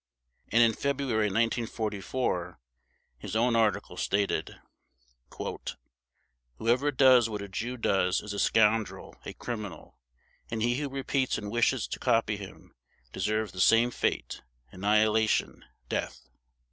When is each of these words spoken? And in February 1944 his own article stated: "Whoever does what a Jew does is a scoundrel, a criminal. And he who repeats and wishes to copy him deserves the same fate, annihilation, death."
And 0.51 0.63
in 0.63 0.73
February 0.73 1.27
1944 1.27 2.59
his 3.19 3.35
own 3.35 3.55
article 3.55 3.97
stated: 3.97 4.55
"Whoever 6.57 6.91
does 6.91 7.29
what 7.29 7.43
a 7.43 7.47
Jew 7.47 7.77
does 7.77 8.19
is 8.21 8.33
a 8.33 8.39
scoundrel, 8.39 9.15
a 9.25 9.33
criminal. 9.33 9.99
And 10.49 10.63
he 10.63 10.77
who 10.79 10.89
repeats 10.89 11.37
and 11.37 11.51
wishes 11.51 11.87
to 11.89 11.99
copy 11.99 12.35
him 12.35 12.73
deserves 13.13 13.51
the 13.51 13.61
same 13.61 13.91
fate, 13.91 14.41
annihilation, 14.71 15.65
death." 15.87 16.31